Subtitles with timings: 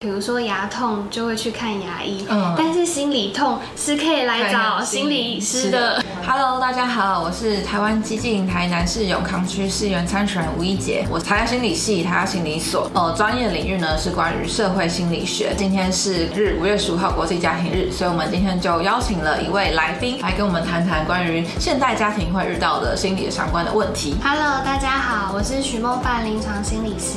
[0.00, 6.00] 比如说牙痛就会去看牙医，嗯，但是心理痛是可以来找心理医师的。
[6.30, 15.54] Hello，大家好，我是台湾激进台南市永康区市议员参选人吴一杰，我台大心理系台大心理所，呃，专业领域呢是关于社会心理学。
[15.56, 24.14] 今天是日五月十五号国际家庭日，所以我们今天就邀请了一位来宾来跟我们谈谈关于现代家庭会遇到的心理相关的问题。
[24.22, 27.16] Hello，大家好，我是许梦范临床心理师。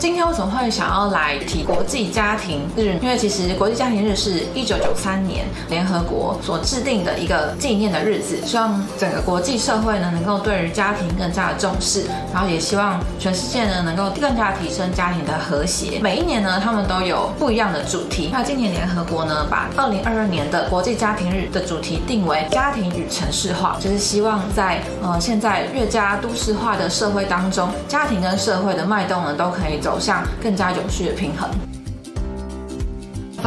[0.00, 2.98] 今天为什么会想要来提国际家庭日？
[3.00, 16.00] 因为其实国际家庭日是一九九三年联合国所制定的一个纪念的日子，希望整个国际社会呢能够对于家庭更加的重视，然后也希望全世界呢能够更加提升家庭的和谐。
[16.00, 18.30] 每一年呢，他们都有不一样的主题。
[18.32, 31.50] 那今年联合国呢把二零二二年的国际家庭日的主题定为家庭与城市化，就是希望在呃现在越加都市化的社会当中，家庭跟社会的脉动呢都可以走向更加有序的平衡。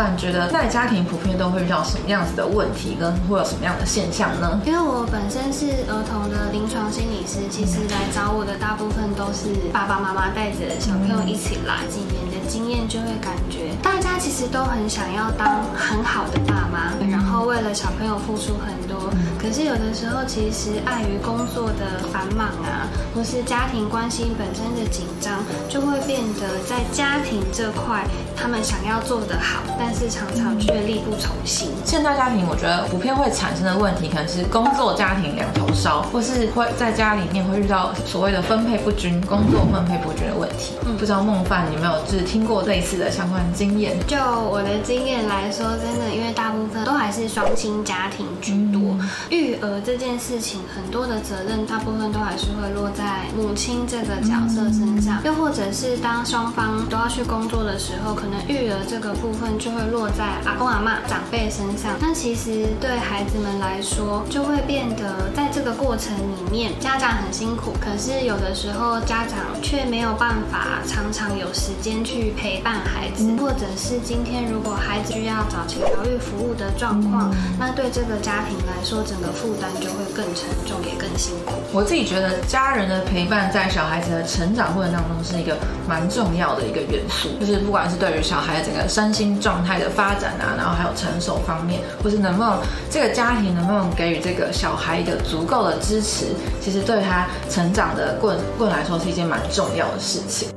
[0.01, 4.59] 范觉得在家庭普遍都会遇到什么样子的问题，跟会有什么样的现象呢？
[4.65, 11.85] 因为我本身是儿童的临床心理师，其实来找我的大部分都是爸爸妈妈带着小朋友一起来。
[11.87, 12.20] 几年的
[12.51, 19.09] 经验就会感觉，大家其实都很想要当很好的爸妈，然后为了小朋友付出很多。
[19.39, 29.61] 可是有的时候，其实碍于工作的繁忙啊，或是家庭关系本身的紧张，就会变得在家庭这块，他们想要做得好。
[29.79, 31.69] 但是常常却力不从心。
[31.85, 40.73] 现代家庭，我觉得普遍会产生的问题，可能是工作家庭两头烧，或是会在家里面会遇到所谓的分配不均、工作分配不均的问题。
[40.85, 43.97] 嗯，不知道孟范你有没有就是听过类似的相关经验？
[44.07, 81.53] 就我的经验来说，真的，因为大部分都还是双亲家庭居多，嗯、育儿这件事情很多的责任，大部分都还是会落在母亲这个角色身上，嗯、又或者是当双方都要去工作的时候，可能育儿这个部分就会落在阿公阿妈长辈身上，那其实对孩子们来说，就会变得在这个过程里面，家长很辛苦，可是有的时候家长却没有办法常常有时间去陪伴孩子，或者是今天如果孩子需要早期疗愈服务的状况，那对这个家庭来说，整个负担就会更沉重，也更辛苦。
[81.71, 92.59] 我自己觉得家人的陪伴在小孩子的成长过程当中是一个蛮重要的一个元素，就是不管是对于小孩整个身心状态的发展啊，然后还有成熟方面，或是能不能
[92.89, 96.25] 这个家庭能不能给予这个小孩一个足够的支持，
[96.61, 100.49] 其实对他成长的过过程来说是一件蛮重要的事情。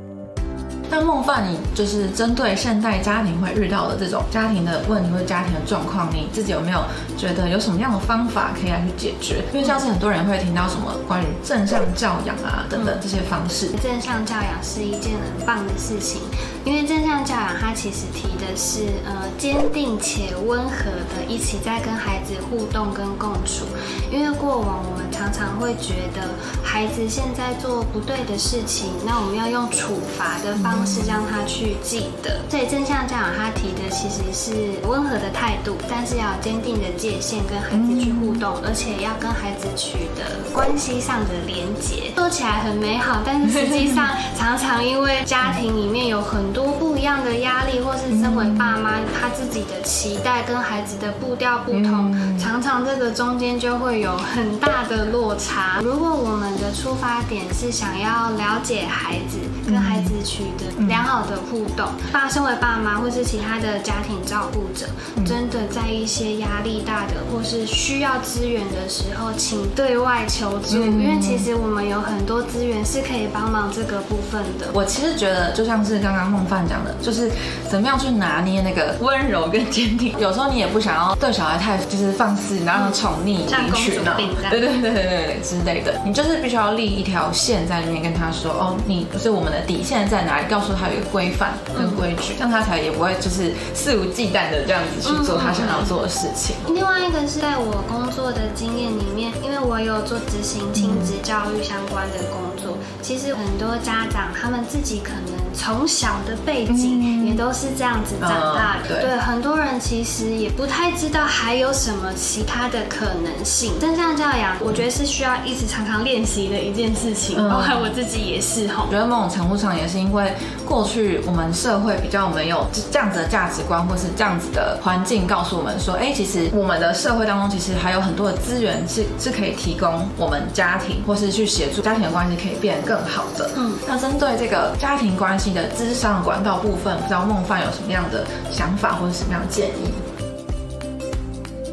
[0.96, 6.84] 那梦范，你就是针对现代家庭会遇到的这种家庭的问题或者家庭的状况，你自己有没有
[7.18, 9.42] 觉得有什么样的方法可以来去解决？
[9.52, 13.70] 因为像是很多人会听到什么关于正向教养啊等等这些方式。
[13.82, 16.20] 正向教养是一件很棒的事情，
[16.64, 23.66] 因为正向教养它其实提的是呃坚定且温和的一起在跟孩子互动跟共处。
[24.10, 26.30] 因为过往我们常常会觉得
[26.62, 31.04] 孩子现在做不对的事情，那我们要用处罚的方式。
[31.06, 42.10] 让他去记得，所以正向教养他提的其实是温和的态度，但是要坚定的界限跟孩子去互动，而且要跟孩子取得关系上的连结。
[42.16, 55.80] 说起来很美好，但是实际上 常常因为家庭里面有很多不一样的压力，或是身为爸妈他自己的期待跟孩子的步调不同，常常这个中间就会有很大的落差。
[55.82, 64.86] 如果我们的出发点是想要了解孩子，跟孩子取得良好的互动，爸，身为爸妈或是其他的家庭照顾者，
[65.26, 74.68] 真的在一些压力大的或是需要资源的时候，请对外求助，因为其实我们有很多资源是可以帮忙这个部分的。
[74.72, 77.30] 我其实觉得，就像是刚刚孟范讲的，就是
[77.70, 80.14] 怎么样去拿捏那个温柔跟坚定。
[80.18, 84.14] 有时候你也不想要对小孩太就是放肆，然后宠溺、离群呢，
[84.50, 85.98] 对对对对对之类的。
[86.04, 96.56] 你就是必须要立一条线在里面，跟他说哦，你不是我们的底线在哪里，告诉他有一个规范跟规矩，这样他才也不会就是肆无忌惮的这样子去做他想要做的事情。
[96.68, 113.78] 另外一个是在我工作的经验里面，因为我有做执行亲子教育相关的工作，其实很多家长他们自己可能从小的背景也都是这样子长大的，对，很多人其实也不太知道还有什么其他的可能性。
[113.80, 118.84] 正向教养，我觉得是需要一直常常练习的一件事情，包括我自己也是哈。
[118.86, 120.32] 我觉得某种程度上也是因为。
[120.64, 133.50] 过去我们社会比较没有这样子的价值观，或是这样子的环境，告诉我们说，哎，其实我们的社会当中，其实还有很多的资源是是可以提供我们家庭，或是去协助家庭的关系可以变得更好的。
[133.56, 139.92] 嗯，那针对这个家庭关系你的资商管道部分，不知道梦范有什么样的想法或者什么样的建议？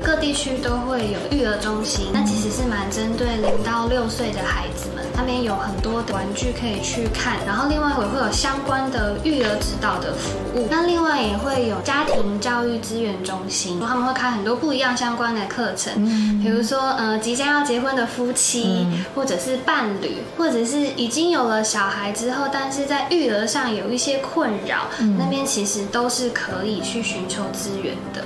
[0.03, 16.04] 各地区都会有育儿中心，那其实是蛮针对零到六岁的孩子，那边有很多的玩具可以去看，然后另外也会有相关的育儿指导的服务，那另外也会有家庭教育资源中心，他们会开很多不一样相关的课程，
[16.42, 24.88] 比如说呃即将要结婚的夫妻，或者是伴侣，或者是已经有了小孩之后，但是在育儿上有一些困扰，
[25.18, 28.24] 那边其实都是可以去寻求资源的。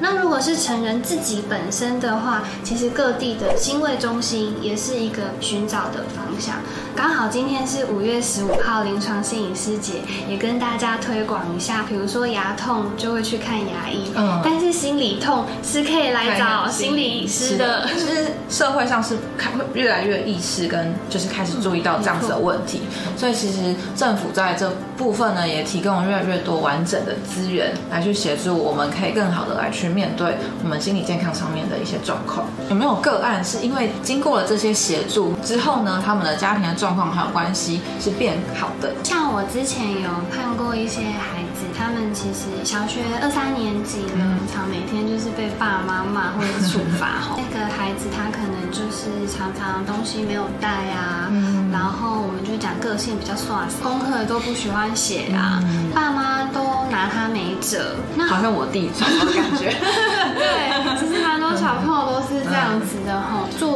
[0.00, 6.56] 那如果是成人自己本身的话，其实各地的心卫中心也是一个寻找的方向。
[6.96, 11.84] 刚好今天是五月十五号临床心理师节，也跟大家推广一下。
[11.88, 17.86] 比如说牙痛就会去看牙医，嗯，但是心理痛是可以来找心理师的。
[17.88, 22.80] 其实社会上是开会越来越意识跟就是开始注意到这样子的问题，
[23.16, 32.46] 所以其实政府在这部分呢也提供了越来越多完整的资源来去协助我们，可以更好的来去面对我们心理健康上面的一些状况。
[32.68, 38.92] 有没有个案是因为经过了这些协助之后呢，他们的家庭的状况还有关系是变好的？
[39.04, 47.34] 像我之前有看过一些孩子，他们其实小学二三年级了，常每天就是被爸爸妈妈或者处罚。
[47.38, 51.30] 那个孩子他可能就是常常东西没有带啊，
[51.72, 55.62] 然后我们就讲个性比较耍，功课都不喜欢写啊，
[55.94, 56.60] 爸妈都
[56.90, 57.96] 拿他没辙。
[58.14, 59.74] 那好像我弟这种感觉。
[60.38, 62.07] 对，其实蛮多小朋友。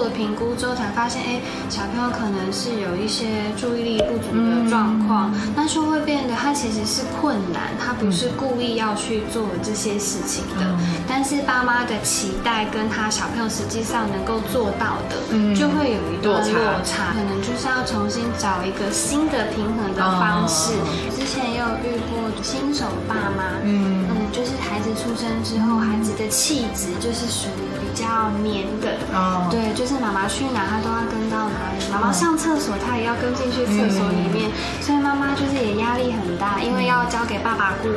[0.02, 1.40] 做了评估之后才发现，哎，
[1.70, 10.66] 小朋友可能是有一些注意力不足的状况，那就会变得他其实是困难，他不是故意要去做这些事情的，
[11.06, 20.72] 但是爸妈的期待跟他小朋友实际上能够做到的，就会有一段落差，可能就是要重新找一个新的平衡的方式。
[21.16, 24.02] 之前也有遇过新手爸妈，嗯。
[24.10, 28.98] 嗯，就是孩子出生之后，孩子的气质就是属于比较黏的，
[29.50, 34.50] 对，就是妈妈去哪他都要跟到哪里，妈妈上厕所他也要跟进去厕所里面，
[34.80, 37.88] 所以妈妈就是也压力很大，因为要交给爸爸顾，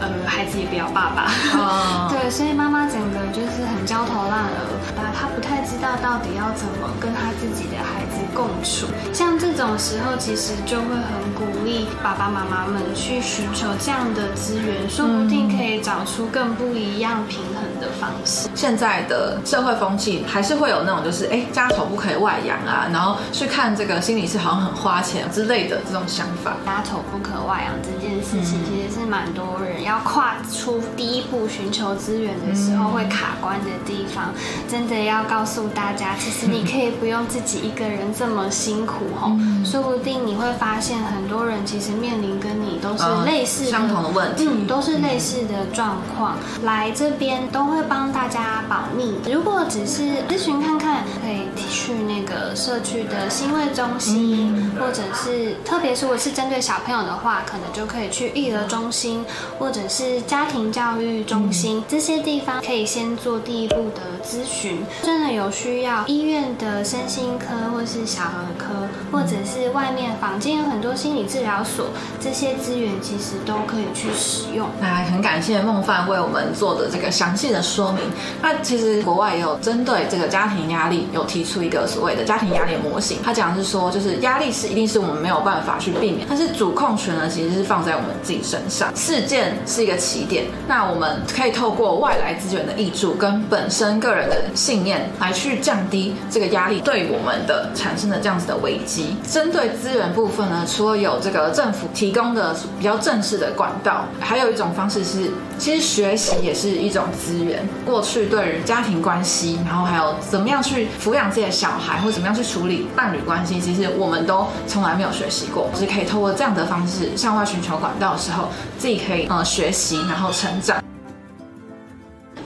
[0.00, 1.30] 呃，孩子也不要爸爸，
[2.10, 8.86] 对，所以妈妈整个就是很焦头烂额，吧，她不太知道到底要怎么跟她自己的孩子共处。
[9.12, 18.48] 像这种时候，其实就会很鼓励爸爸妈妈们去寻求这样的资源，说不定可以找出更不一样平衡的方式。
[18.54, 26.56] 现在的社会风气还是会有那种，就是哎，家丑不可以外扬啊，然后去看这个心理师好像很花钱之类的这种想法。
[26.66, 34.32] 家丑不可外扬这件事情，其实是蛮多人要跨出第一步寻求资源的时候会卡关的地方。
[34.68, 46.36] 真的要告诉大家，其实你可以不用自己一个人这么辛苦哦，说不定你会发现很多人其实面临跟你都是类似、相同的问题，嗯，都是类似的状况。
[46.62, 49.14] 来这边都会帮大家保密。
[49.32, 59.24] 如果只是咨询看看，可以去那个社区的心卫中心，或者是特别是如果是针对小朋友的话，可能就可以去育儿中心，
[59.58, 64.82] 或者是家庭教育中心这些地方，可以先做第一步的咨询。
[65.02, 71.86] 真的有需要，医院的身心科或是小儿科，或者是外面坊间有很多心理治疗所，
[72.20, 74.68] 这些资源其实都可以去使用。
[74.80, 78.00] 那很感谢梦范为我们做的这个详细的说明。
[78.42, 83.18] 那其实国外也有针对这个家庭压力，有提出一个所谓的家庭压力模型。
[83.22, 88.92] 他讲是说，就是压力是一定是我们没有办法去避免，但是主控权呢，其实是放在我们自己身上。
[88.94, 99.16] 事件是一个起点，那我们可以透过外来资源的挹注跟本身个人的信念来去降低这个压力对我们的产生的这样子的危机。
[99.28, 107.62] 针对资源部分呢，除了有这个政府提供的比较正式的管道，还有一种方式是，其实学习也是一种资源。
[107.84, 115.68] 过去对于家庭关系，然后还有怎么样去抚养自己的小孩，或怎么样去处理伴侣关系，其实我们都从来没有学习过。
[115.74, 118.48] 只是可以透过这样的方式向外寻求管道的时候，
[118.78, 120.82] 自己可以呃学习，然后成长。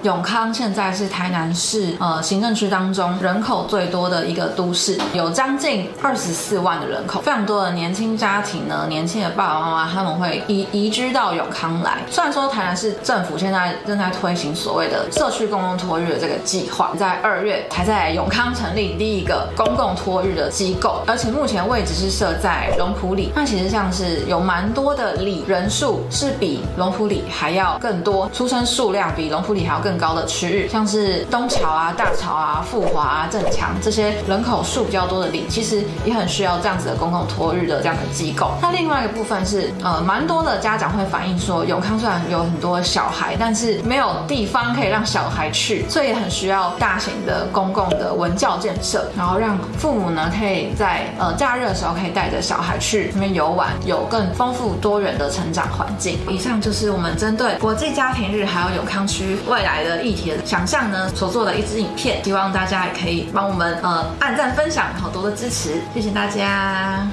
[0.04, 12.02] 永康现在是台南市呃行政区当中人口最多的一个都市，有将近二十四万的人口，非常多的年轻家庭呢，年轻的爸爸妈妈他们会移移居到永康来。
[12.11, 23.32] 虽然说台南市政府现在正在推行所谓的社区公共托育的这个计划，在二月还在永康成立第一个公共托育的机构，而且目前位置是设在龙埔里。
[23.34, 29.93] 那其实像是有蛮多的里人数是比龙埔里还要更多，出生数量比龙埔里还要更。
[29.94, 38.50] 更高的区域，像是东桥啊、大桥啊、富华啊、正强这些人口数比较多的里，其实也很需要这样子的公共托育的这样的机构。
[38.60, 56.18] 那另外一个部分是，呃，蛮多的家长会反映说，永康虽然有很多小孩，但是没有地方可以让小孩去，所以也很需要大型的公共的文教建设，然后让父母呢可以在呃假日的时候可以带着小孩去那边游玩，有更丰富多元的成长环境。
[56.28, 67.07] 以上就是我们针对国际家庭日还有永康区未来的议题想象呢所做的一支影片，希望大家也可以帮我们呃按赞分享，好多的支持，谢谢大家。